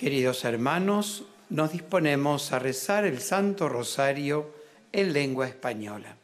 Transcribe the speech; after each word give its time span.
Queridos 0.00 0.46
hermanos, 0.46 1.24
nos 1.50 1.72
disponemos 1.72 2.52
a 2.52 2.58
rezar 2.58 3.04
el 3.04 3.20
Santo 3.20 3.68
Rosario 3.68 4.50
en 4.92 5.12
lengua 5.12 5.46
española. 5.46 6.16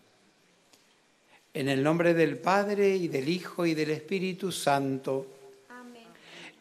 En 1.52 1.68
el 1.68 1.82
nombre 1.82 2.14
del 2.14 2.38
Padre 2.38 2.96
y 2.96 3.08
del 3.08 3.28
Hijo 3.28 3.66
y 3.66 3.74
del 3.74 3.90
Espíritu 3.90 4.50
Santo. 4.50 5.26
Amén. 5.68 6.04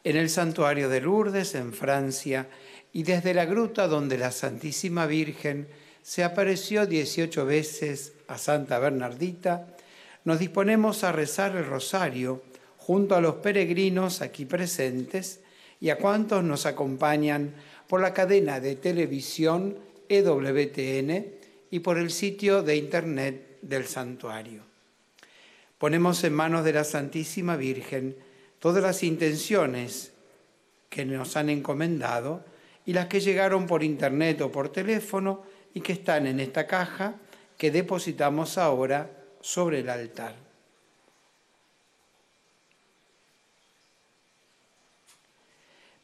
En 0.04 0.18
el 0.18 0.30
santuario 0.30 0.90
de 0.90 1.00
Lourdes, 1.00 1.56
en 1.56 1.72
Francia, 1.72 2.50
y 2.92 3.04
desde 3.04 3.34
la 3.34 3.46
gruta 3.46 3.88
donde 3.88 4.18
la 4.18 4.32
Santísima 4.32 5.06
Virgen 5.06 5.70
se 6.02 6.22
apareció 6.22 6.86
18 6.86 7.46
veces 7.46 8.12
a 8.28 8.38
Santa 8.38 8.78
Bernardita, 8.78 9.68
nos 10.26 10.38
disponemos 10.38 11.06
a 11.06 11.14
rezar 11.14 11.56
el 11.56 11.66
rosario 11.66 12.44
junto 12.76 13.16
a 13.16 13.22
los 13.22 13.36
peregrinos 13.36 14.22
aquí 14.22 14.44
presentes 14.44 15.40
y 15.80 15.90
a 15.90 15.98
cuantos 15.98 16.44
nos 16.44 16.66
acompañan 16.66 17.54
por 17.88 18.02
la 18.02 18.14
cadena 18.14 18.60
de 18.60 18.76
televisión 18.76 19.78
EWTN 20.10 21.26
y 21.72 21.80
por 21.80 21.98
el 21.98 22.12
sitio 22.12 22.64
de 22.64 22.78
internet 22.78 23.58
del 23.62 23.86
santuario. 23.86 24.64
Ponemos 25.78 26.24
en 26.24 26.34
manos 26.34 26.64
de 26.64 26.74
la 26.74 26.84
Santísima 26.84 27.58
Virgen 27.58 28.16
todas 28.60 28.82
las 28.82 29.04
intenciones 29.04 30.14
que 30.90 31.06
nos 31.06 31.36
han 31.36 31.50
encomendado 31.50 32.46
y 32.86 32.94
las 32.94 33.08
que 33.08 33.20
llegaron 33.20 33.68
por 33.68 33.84
internet 33.84 34.42
o 34.42 34.52
por 34.52 34.70
teléfono 34.70 35.44
y 35.74 35.82
que 35.82 35.94
están 35.94 36.28
en 36.28 36.40
esta 36.40 36.66
caja 36.66 37.16
que 37.58 37.72
depositamos 37.72 38.58
ahora 38.58 39.10
sobre 39.42 39.80
el 39.80 39.90
altar. 39.90 40.45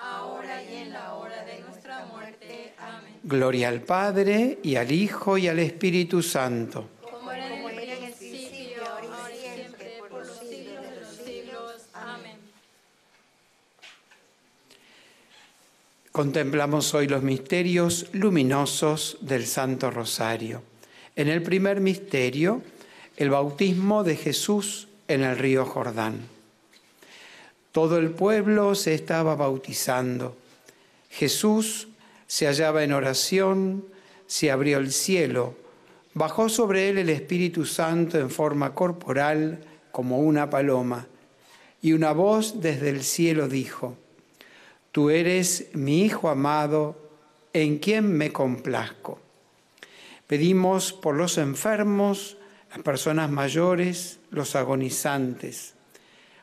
ahora 0.00 0.62
y 0.62 0.76
en 0.76 0.92
la 0.92 1.14
hora 1.14 1.44
de 1.44 1.60
nuestra 1.60 2.06
muerte. 2.06 2.72
Amén. 2.78 3.14
Gloria 3.22 3.68
al 3.68 3.82
Padre, 3.82 4.58
y 4.62 4.76
al 4.76 4.90
Hijo, 4.90 5.38
y 5.38 5.48
al 5.48 5.58
Espíritu 5.58 6.22
Santo. 6.22 6.88
Como 7.02 7.30
en 7.32 7.42
el 7.42 7.64
principio, 7.98 8.82
ahora 8.86 9.30
y 9.30 9.38
siempre, 9.38 9.98
por 10.08 10.26
los 10.26 10.38
siglos 10.38 10.82
de 10.82 11.00
los 11.00 11.16
siglos. 11.24 11.82
Amén. 11.92 12.38
Contemplamos 16.12 16.94
hoy 16.94 17.06
los 17.06 17.22
misterios 17.22 18.08
luminosos 18.12 19.18
del 19.20 19.46
Santo 19.46 19.90
Rosario. 19.90 20.62
En 21.14 21.28
el 21.28 21.42
primer 21.42 21.80
misterio, 21.80 22.62
el 23.16 23.30
bautismo 23.30 24.02
de 24.02 24.16
Jesús 24.16 24.88
en 25.08 25.22
el 25.22 25.36
río 25.36 25.66
Jordán. 25.66 26.39
Todo 27.72 27.98
el 27.98 28.10
pueblo 28.10 28.74
se 28.74 28.94
estaba 28.94 29.36
bautizando. 29.36 30.36
Jesús 31.08 31.86
se 32.26 32.46
hallaba 32.46 32.82
en 32.82 32.92
oración, 32.92 33.84
se 34.26 34.50
abrió 34.50 34.78
el 34.78 34.92
cielo, 34.92 35.54
bajó 36.14 36.48
sobre 36.48 36.88
él 36.88 36.98
el 36.98 37.10
Espíritu 37.10 37.64
Santo 37.64 38.18
en 38.18 38.30
forma 38.30 38.74
corporal 38.74 39.60
como 39.92 40.18
una 40.18 40.50
paloma, 40.50 41.06
y 41.80 41.92
una 41.92 42.12
voz 42.12 42.60
desde 42.60 42.90
el 42.90 43.04
cielo 43.04 43.48
dijo, 43.48 43.96
Tú 44.90 45.10
eres 45.10 45.68
mi 45.72 46.02
Hijo 46.02 46.28
amado, 46.28 46.96
en 47.52 47.78
quien 47.78 48.12
me 48.12 48.32
complazco. 48.32 49.20
Pedimos 50.26 50.92
por 50.92 51.14
los 51.14 51.38
enfermos, 51.38 52.36
las 52.70 52.80
personas 52.80 53.30
mayores, 53.30 54.18
los 54.30 54.56
agonizantes 54.56 55.74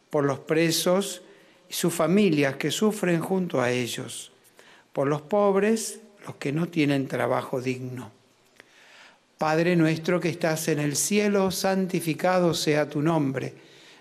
por 0.10 0.24
los 0.24 0.40
presos 0.40 1.22
y 1.70 1.74
sus 1.74 1.94
familias 1.94 2.56
que 2.56 2.72
sufren 2.72 3.20
junto 3.20 3.62
a 3.62 3.72
ellos, 3.72 4.32
por 4.94 5.08
los 5.08 5.22
pobres, 5.22 6.00
los 6.26 6.36
que 6.36 6.52
no 6.52 6.68
tienen 6.68 7.08
trabajo 7.08 7.62
digno. 7.62 8.12
Padre 9.38 9.76
nuestro 9.76 10.20
que 10.20 10.30
estás 10.30 10.68
en 10.68 10.80
el 10.80 10.96
cielo, 10.96 11.52
santificado 11.52 12.54
sea 12.54 12.90
tu 12.90 13.02
nombre. 13.02 13.54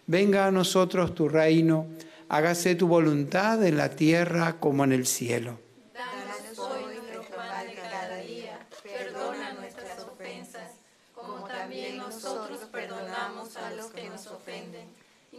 Venga 0.07 0.47
a 0.47 0.51
nosotros 0.51 1.15
tu 1.15 1.29
reino, 1.29 1.87
hágase 2.29 2.75
tu 2.75 2.89
voluntad 2.89 3.63
en 3.65 3.77
la 3.77 3.91
tierra 3.91 4.59
como 4.59 4.85
en 4.85 4.93
el 4.93 5.07
cielo. 5.07 5.59
Danos 5.93 6.59
hoy 6.59 6.85
nuestro 6.85 7.23
pan 7.37 7.67
de 7.67 7.75
cada 7.75 8.17
día, 8.21 8.59
perdona 8.83 9.53
nuestras 9.55 10.01
ofensas, 10.05 10.71
como 11.13 11.45
también 11.47 11.99
nosotros 11.99 12.61
perdonamos 12.73 13.57
a 13.57 13.73
los 13.73 13.87
que 13.89 14.09
nos 14.09 14.27
ofenden 14.29 14.89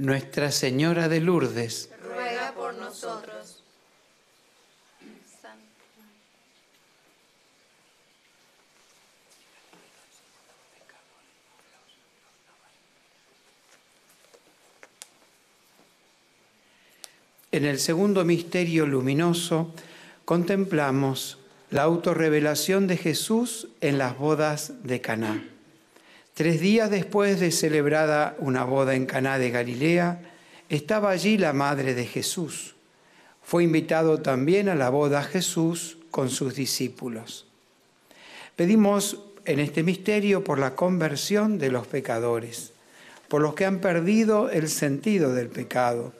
Nuestra 0.00 0.50
Señora 0.50 1.10
de 1.10 1.20
Lourdes, 1.20 1.90
Ruega 2.02 2.54
por 2.54 2.72
nosotros. 2.72 3.62
En 17.52 17.66
el 17.66 17.78
segundo 17.78 18.24
misterio 18.24 18.86
luminoso 18.86 19.74
contemplamos 20.24 21.36
la 21.68 21.82
autorrevelación 21.82 22.86
de 22.86 22.96
Jesús 22.96 23.68
en 23.82 23.98
las 23.98 24.16
bodas 24.16 24.82
de 24.82 25.02
Caná. 25.02 25.49
Tres 26.34 26.60
días 26.60 26.90
después 26.90 27.40
de 27.40 27.50
celebrada 27.50 28.36
una 28.38 28.64
boda 28.64 28.94
en 28.94 29.06
Caná 29.06 29.38
de 29.38 29.50
Galilea, 29.50 30.22
estaba 30.68 31.10
allí 31.10 31.36
la 31.38 31.52
madre 31.52 31.94
de 31.94 32.06
Jesús. 32.06 32.76
Fue 33.42 33.64
invitado 33.64 34.20
también 34.20 34.68
a 34.68 34.74
la 34.74 34.90
boda 34.90 35.22
Jesús 35.22 35.98
con 36.10 36.30
sus 36.30 36.54
discípulos. 36.54 37.46
Pedimos 38.56 39.18
en 39.44 39.58
este 39.58 39.82
misterio 39.82 40.44
por 40.44 40.58
la 40.58 40.74
conversión 40.76 41.58
de 41.58 41.70
los 41.70 41.86
pecadores, 41.86 42.72
por 43.28 43.42
los 43.42 43.54
que 43.54 43.64
han 43.64 43.80
perdido 43.80 44.50
el 44.50 44.68
sentido 44.68 45.34
del 45.34 45.48
pecado 45.48 46.12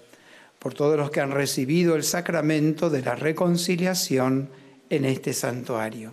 por 0.61 0.75
todos 0.75 0.97
los 0.97 1.11
que 1.11 1.21
han 1.21 1.33
recibido 1.33 1.97
el 1.97 2.05
sacramento 2.05 2.91
de 2.91 3.01
la 3.01 3.17
reconciliación 3.17 4.51
en 4.91 5.07
este 5.07 5.33
santuario. 5.33 6.13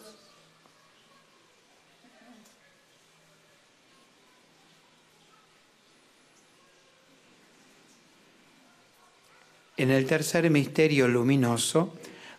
En 9.77 9.89
el 9.91 10.05
tercer 10.05 10.49
misterio 10.49 11.07
luminoso 11.07 11.93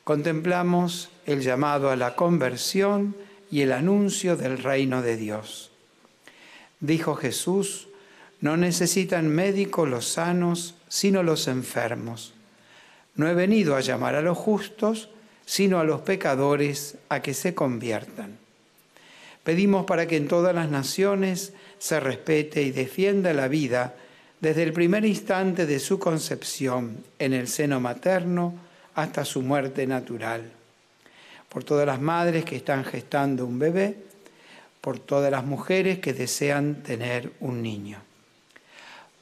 contemplamos 0.04 1.10
el 1.26 1.40
llamado 1.40 1.90
a 1.90 1.96
la 1.96 2.14
conversión 2.14 3.16
y 3.50 3.62
el 3.62 3.72
anuncio 3.72 4.36
del 4.36 4.58
reino 4.58 5.02
de 5.02 5.16
Dios. 5.16 5.70
Dijo 6.80 7.14
Jesús, 7.14 7.88
no 8.40 8.56
necesitan 8.56 9.28
médico 9.28 9.86
los 9.86 10.06
sanos, 10.08 10.74
sino 10.88 11.22
los 11.22 11.46
enfermos. 11.48 12.34
No 13.14 13.28
he 13.28 13.34
venido 13.34 13.76
a 13.76 13.80
llamar 13.80 14.14
a 14.16 14.22
los 14.22 14.36
justos, 14.36 15.08
sino 15.46 15.78
a 15.78 15.84
los 15.84 16.00
pecadores 16.00 16.96
a 17.08 17.22
que 17.22 17.34
se 17.34 17.54
conviertan. 17.54 18.38
Pedimos 19.44 19.86
para 19.86 20.06
que 20.06 20.16
en 20.16 20.28
todas 20.28 20.54
las 20.54 20.70
naciones 20.70 21.52
se 21.78 22.00
respete 22.00 22.62
y 22.62 22.70
defienda 22.70 23.32
la 23.32 23.48
vida 23.48 23.94
desde 24.42 24.64
el 24.64 24.72
primer 24.72 25.04
instante 25.04 25.66
de 25.66 25.78
su 25.78 26.00
concepción 26.00 26.98
en 27.20 27.32
el 27.32 27.46
seno 27.46 27.78
materno 27.78 28.54
hasta 28.96 29.24
su 29.24 29.40
muerte 29.40 29.86
natural. 29.86 30.50
Por 31.48 31.62
todas 31.62 31.86
las 31.86 32.00
madres 32.00 32.44
que 32.44 32.56
están 32.56 32.84
gestando 32.84 33.46
un 33.46 33.60
bebé, 33.60 33.96
por 34.80 34.98
todas 34.98 35.30
las 35.30 35.44
mujeres 35.44 36.00
que 36.00 36.12
desean 36.12 36.82
tener 36.82 37.32
un 37.38 37.62
niño. 37.62 37.98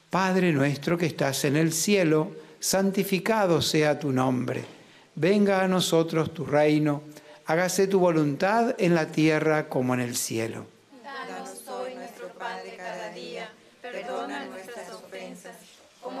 Padre 0.09 0.51
nuestro 0.53 0.97
que 0.97 1.05
estás 1.05 1.45
en 1.45 1.55
el 1.55 1.71
cielo, 1.71 2.31
santificado 2.59 3.61
sea 3.61 3.99
tu 3.99 4.11
nombre. 4.11 4.65
Venga 5.13 5.63
a 5.63 5.67
nosotros 5.67 6.33
tu 6.33 6.45
reino, 6.45 7.03
hágase 7.45 7.85
tu 7.85 7.99
voluntad 7.99 8.73
en 8.79 8.95
la 8.95 9.05
tierra 9.05 9.69
como 9.69 9.93
en 9.93 9.99
el 9.99 10.15
cielo. 10.15 10.65
Danos 11.03 11.67
hoy 11.67 11.93
nuestro 11.93 12.27
pan 12.29 12.57
de 12.63 12.75
cada 12.75 13.09
día. 13.09 13.51
Perdona 13.81 14.45
nuestras 14.45 14.91
ofensas, 14.93 15.55
como 16.01 16.20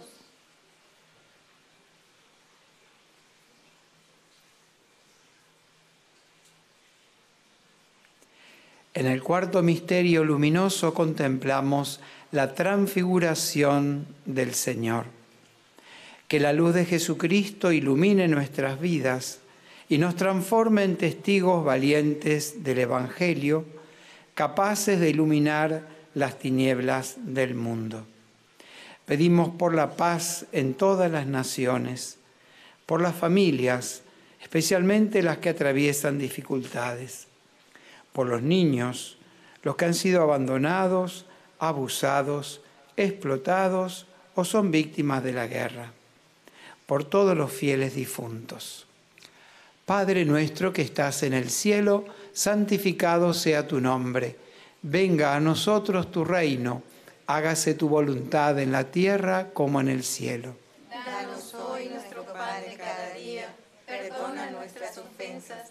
En 9.01 9.07
el 9.07 9.23
cuarto 9.23 9.63
misterio 9.63 10.23
luminoso 10.23 10.93
contemplamos 10.93 12.01
la 12.31 12.53
transfiguración 12.53 14.05
del 14.27 14.53
Señor. 14.53 15.05
Que 16.27 16.39
la 16.39 16.53
luz 16.53 16.75
de 16.75 16.85
Jesucristo 16.85 17.71
ilumine 17.71 18.27
nuestras 18.27 18.79
vidas 18.79 19.39
y 19.89 19.97
nos 19.97 20.15
transforme 20.15 20.83
en 20.83 20.97
testigos 20.97 21.65
valientes 21.65 22.63
del 22.63 22.77
Evangelio, 22.77 23.65
capaces 24.35 24.99
de 24.99 25.09
iluminar 25.09 25.87
las 26.13 26.37
tinieblas 26.37 27.15
del 27.17 27.55
mundo. 27.55 28.05
Pedimos 29.07 29.49
por 29.49 29.73
la 29.73 29.95
paz 29.95 30.45
en 30.51 30.75
todas 30.75 31.11
las 31.11 31.25
naciones, 31.25 32.19
por 32.85 33.01
las 33.01 33.15
familias, 33.15 34.03
especialmente 34.43 35.23
las 35.23 35.39
que 35.39 35.49
atraviesan 35.49 36.19
dificultades 36.19 37.30
por 38.13 38.27
los 38.27 38.41
niños, 38.41 39.17
los 39.63 39.75
que 39.75 39.85
han 39.85 39.93
sido 39.93 40.21
abandonados, 40.21 41.25
abusados, 41.59 42.61
explotados 42.97 44.07
o 44.35 44.43
son 44.45 44.71
víctimas 44.71 45.23
de 45.23 45.33
la 45.33 45.47
guerra, 45.47 45.91
por 46.85 47.03
todos 47.03 47.37
los 47.37 47.51
fieles 47.51 47.95
difuntos. 47.95 48.85
Padre 49.85 50.25
nuestro 50.25 50.71
que 50.71 50.81
estás 50.81 51.23
en 51.23 51.33
el 51.33 51.49
cielo, 51.49 52.05
santificado 52.33 53.33
sea 53.33 53.67
tu 53.67 53.81
nombre. 53.81 54.37
Venga 54.81 55.35
a 55.35 55.39
nosotros 55.39 56.11
tu 56.11 56.23
reino, 56.23 56.83
hágase 57.27 57.73
tu 57.73 57.89
voluntad 57.89 58.57
en 58.59 58.71
la 58.71 58.85
tierra 58.85 59.49
como 59.53 59.81
en 59.81 59.89
el 59.89 60.03
cielo. 60.03 60.55
Danos 60.89 61.53
hoy 61.53 61.89
nuestro 61.89 62.23
pan 62.25 62.63
cada 62.77 63.13
día. 63.13 63.53
Perdona 63.85 64.51
nuestras 64.51 64.97
ofensas, 64.97 65.70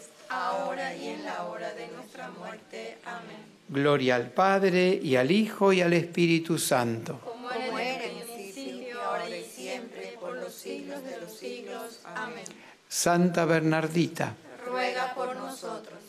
ahora 0.31 0.95
y 0.95 1.09
en 1.09 1.25
la 1.25 1.43
hora 1.45 1.73
de 1.73 1.87
nuestra 1.89 2.29
muerte. 2.31 2.97
Amén. 3.05 3.51
Gloria 3.67 4.15
al 4.15 4.31
Padre, 4.31 4.99
y 5.01 5.15
al 5.15 5.31
Hijo, 5.31 5.71
y 5.73 5.81
al 5.81 5.93
Espíritu 5.93 6.57
Santo. 6.57 7.19
Como 7.23 7.49
era 7.49 8.03
en 8.03 8.17
el 8.17 8.27
principio, 8.27 9.01
ahora 9.01 9.29
y 9.29 9.43
siempre, 9.43 10.17
por 10.19 10.35
los 10.35 10.53
siglos 10.53 11.03
de 11.03 11.21
los 11.21 11.33
siglos. 11.33 11.99
Amén. 12.03 12.43
Santa 12.87 13.45
Bernardita, 13.45 14.35
Ruega 14.65 15.13
por 15.13 15.35
nosotros. 15.35 15.99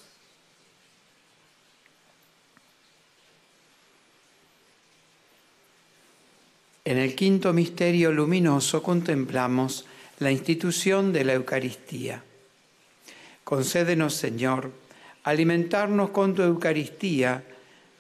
En 6.85 6.99
el 6.99 7.15
quinto 7.15 7.53
misterio 7.53 8.11
luminoso 8.11 8.83
contemplamos 8.83 9.87
la 10.19 10.33
institución 10.33 11.13
de 11.13 11.25
la 11.25 11.35
Eucaristía. 11.35 12.25
Concédenos, 13.45 14.15
Señor, 14.15 14.71
alimentarnos 15.25 16.11
con 16.11 16.35
tu 16.35 16.43
Eucaristía, 16.43 17.45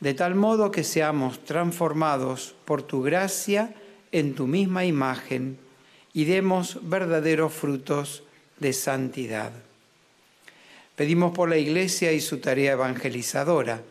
de 0.01 0.15
tal 0.15 0.35
modo 0.35 0.71
que 0.71 0.85
seamos 0.85 1.45
transformados 1.45 2.55
por 2.65 2.83
tu 2.83 3.03
gracia 3.03 3.75
en 4.11 4.35
tu 4.35 4.47
misma 4.47 4.85
imagen 4.85 5.59
y 6.13 6.25
demos 6.25 6.79
verdaderos 6.83 7.53
frutos 7.53 8.23
de 8.59 8.73
santidad. 8.73 9.53
Pedimos 10.97 11.33
por 11.33 11.49
la 11.49 11.57
Iglesia 11.57 12.13
y 12.13 12.21
su 12.21 12.39
tarea 12.39 12.73
evangelizadora, 12.73 13.83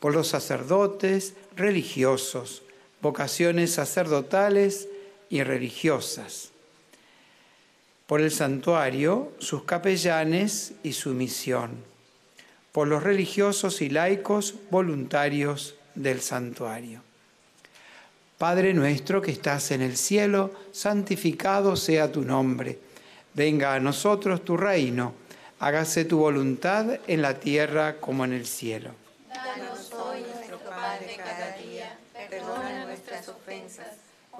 por 0.00 0.14
los 0.14 0.28
sacerdotes, 0.28 1.34
religiosos, 1.56 2.62
vocaciones 3.02 3.72
sacerdotales 3.72 4.88
y 5.28 5.42
religiosas, 5.42 6.50
por 8.08 8.22
el 8.22 8.30
santuario, 8.30 9.32
sus 9.38 9.64
capellanes 9.64 10.72
y 10.82 10.94
su 10.94 11.10
misión, 11.10 11.84
por 12.72 12.88
los 12.88 13.02
religiosos 13.02 13.82
y 13.82 13.90
laicos 13.90 14.54
voluntarios 14.70 15.74
del 15.94 16.22
santuario. 16.22 17.02
Padre 18.38 18.72
nuestro 18.72 19.20
que 19.20 19.30
estás 19.30 19.72
en 19.72 19.82
el 19.82 19.98
cielo, 19.98 20.52
santificado 20.72 21.76
sea 21.76 22.10
tu 22.10 22.22
nombre. 22.22 22.78
Venga 23.34 23.74
a 23.74 23.80
nosotros 23.80 24.42
tu 24.42 24.56
reino, 24.56 25.12
hágase 25.58 26.06
tu 26.06 26.16
voluntad 26.16 27.00
en 27.08 27.20
la 27.20 27.38
tierra 27.38 27.96
como 28.00 28.24
en 28.24 28.32
el 28.32 28.46
cielo. 28.46 28.92
Danos 29.28 29.92
hoy 29.92 30.22
nuestro 30.34 30.58
pan 30.60 30.98
de 31.00 31.14
cada 31.14 31.56
día. 31.58 31.98
Perdona 32.30 32.86
nuestras 32.86 33.28
ofensas, 33.28 33.96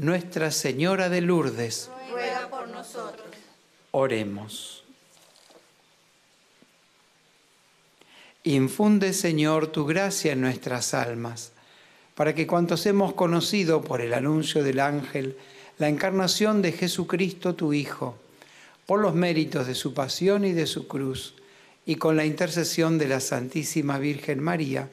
Nuestra 0.00 0.50
Señora 0.50 1.10
de 1.10 1.20
Lourdes, 1.20 1.90
Ruega 2.10 2.48
por 2.48 2.66
nosotros. 2.68 3.26
oremos. 3.90 4.82
Infunde, 8.44 9.12
Señor, 9.12 9.66
tu 9.66 9.84
gracia 9.84 10.32
en 10.32 10.40
nuestras 10.40 10.94
almas, 10.94 11.52
para 12.14 12.34
que 12.34 12.46
cuantos 12.46 12.86
hemos 12.86 13.12
conocido 13.12 13.82
por 13.82 14.00
el 14.00 14.14
anuncio 14.14 14.64
del 14.64 14.80
ángel 14.80 15.36
la 15.76 15.90
encarnación 15.90 16.62
de 16.62 16.72
Jesucristo, 16.72 17.54
tu 17.54 17.74
Hijo, 17.74 18.16
por 18.86 19.00
los 19.00 19.14
méritos 19.14 19.66
de 19.66 19.74
su 19.74 19.92
pasión 19.92 20.46
y 20.46 20.54
de 20.54 20.66
su 20.66 20.88
cruz, 20.88 21.34
y 21.84 21.96
con 21.96 22.16
la 22.16 22.24
intercesión 22.24 22.96
de 22.96 23.06
la 23.06 23.20
Santísima 23.20 23.98
Virgen 23.98 24.40
María, 24.40 24.88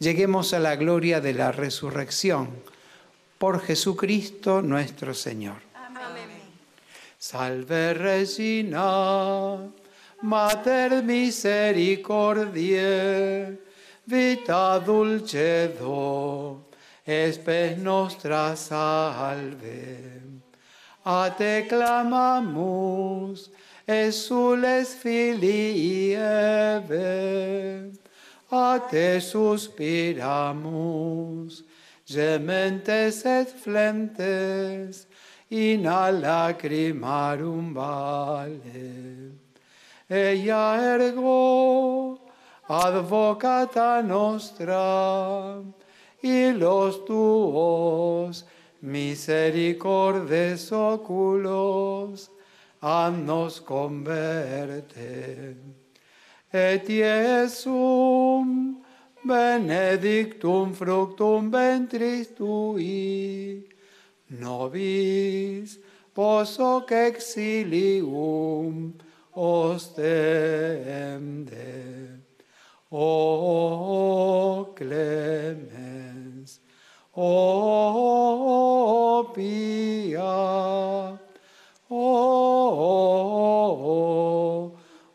lleguemos 0.00 0.52
a 0.52 0.58
la 0.58 0.76
gloria 0.76 1.22
de 1.22 1.32
la 1.32 1.50
resurrección. 1.50 2.73
Por 3.44 3.60
Jesucristo 3.60 4.62
nuestro 4.62 5.12
Señor. 5.12 5.60
Amén. 5.74 6.30
Salve 7.18 7.92
Regina, 7.92 9.58
Mater 10.22 11.02
misericordiae, 11.02 13.58
vita 14.06 14.80
dulcedo, 14.80 16.70
espes 17.04 17.76
nostra 17.76 18.56
salve. 18.56 20.22
A 21.04 21.30
te 21.36 21.66
clamamus, 21.68 23.50
exules 23.86 24.96
filii 24.96 26.14
Eve, 26.14 27.92
a 28.50 28.80
te 28.90 29.20
suspiramus, 29.20 31.62
gementes 32.06 33.24
et 33.24 33.48
flentes, 33.48 35.06
in 35.50 35.86
a 35.86 36.10
lacrimarum 36.10 37.74
vale. 37.74 39.32
Ella 40.08 40.76
ergo, 40.96 42.18
advocata 42.68 44.02
nostra, 44.02 45.62
y 46.22 46.52
los 46.52 47.04
tuos 47.04 48.44
misericordes 48.80 50.72
oculos, 50.72 52.30
nos 52.82 53.60
converte. 53.60 55.56
Et 56.52 56.88
Iesum 56.88 58.83
benedictum 59.24 60.74
fructum 60.74 61.50
ventris 61.50 62.28
tui, 62.28 63.66
nobis 64.28 65.78
pos 66.14 66.58
hoc 66.58 66.92
exilium 66.92 68.92
ostende. 69.34 69.64
O 72.90 74.66
clemens, 74.76 76.60
o 77.12 79.24
pia, 79.34 80.20
o, 81.90 82.04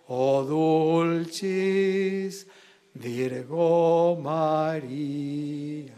o 0.09 0.43
dulcis 0.43 2.48
Virgo 2.99 4.17
María. 4.21 5.93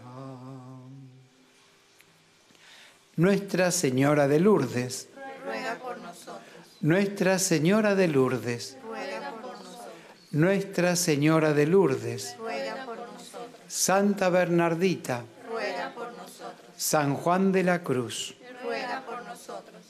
Nuestra 3.15 3.71
Señora 3.71 4.27
de 4.27 4.39
Lourdes, 4.39 5.09
Ruega 5.43 5.75
por 5.79 5.97
nosotros. 5.97 6.43
Nuestra 6.81 7.39
Señora 7.39 7.95
de 7.95 8.07
Lourdes, 8.07 8.77
Ruega 8.83 9.31
por 9.31 9.51
nosotros. 9.51 9.91
Nuestra 10.31 10.95
Señora 10.95 11.53
de 11.53 11.65
Lourdes, 11.65 12.35
Ruega 12.37 12.85
por 12.85 12.97
nosotros. 12.97 13.61
Santa 13.67 14.29
Bernardita, 14.29 15.25
Ruega 15.51 15.91
por 15.95 16.11
nosotros. 16.13 16.69
San 16.77 17.15
Juan 17.15 17.51
de 17.51 17.63
la 17.63 17.81
Cruz. 17.81 18.35
Ruega 18.63 19.03
por 19.07 19.23
nosotros. 19.25 19.81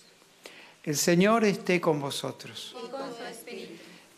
El 0.84 0.96
Señor 0.96 1.44
esté 1.44 1.82
con 1.82 2.00
vosotros. 2.00 2.74
Y. 2.88 2.91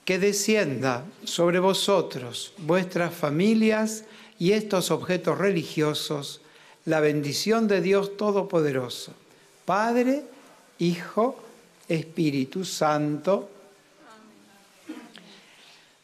Que 0.05 0.19
descienda 0.19 1.05
sobre 1.23 1.59
vosotros, 1.59 2.53
vuestras 2.57 3.13
familias 3.13 4.03
y 4.37 4.51
estos 4.51 4.91
objetos 4.91 5.37
religiosos 5.37 6.41
la 6.85 6.99
bendición 6.99 7.67
de 7.67 7.81
Dios 7.81 8.17
Todopoderoso, 8.17 9.13
Padre, 9.65 10.23
Hijo, 10.79 11.41
Espíritu 11.87 12.65
Santo. 12.65 13.49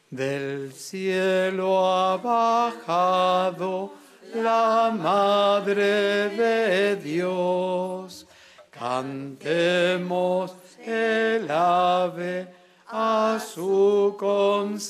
Del 0.09 0.73
cielo 0.73 1.85
ha 1.85 2.17
bajado 2.17 3.93
la 4.35 4.95
Madre 4.97 6.29
de 6.29 6.95
Dios. 6.95 8.25
Cantemos 8.71 10.53
el 10.85 11.51
ave 11.51 12.58
a 12.91 13.39
su 13.39 14.15
concepción. 14.17 14.89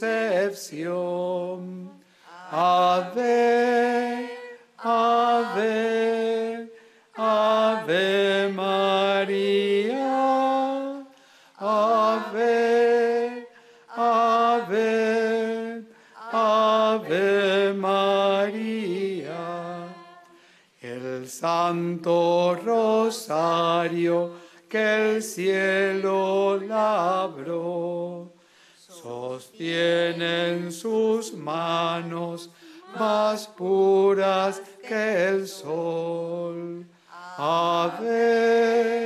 Ave, 2.52 4.30
ave, 4.78 6.72
ave 7.16 8.52
María. 8.56 9.96
Ave, 11.58 13.48
ave, 13.98 15.84
ave 16.32 17.74
María. 17.74 19.40
El 20.82 21.28
Santo 21.28 22.56
Rosario 22.64 24.32
que 24.70 25.16
el 25.16 25.24
cielo 25.24 26.60
labró, 26.62 27.88
sostiene 29.60 30.52
en 30.52 30.72
sus 30.72 31.34
manos 31.34 32.50
más 32.98 33.45
puras 33.48 34.62
que 34.88 35.28
el 35.28 35.48
sol. 35.48 36.86
Ave, 37.38 38.99